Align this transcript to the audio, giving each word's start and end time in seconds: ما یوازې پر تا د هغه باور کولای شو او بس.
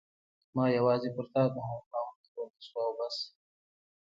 ما 0.55 0.65
یوازې 0.77 1.09
پر 1.15 1.25
تا 1.33 1.43
د 1.53 1.55
هغه 1.67 1.83
باور 1.93 2.15
کولای 2.23 2.59
شو 2.67 2.77
او 2.85 2.91
بس. 2.97 3.17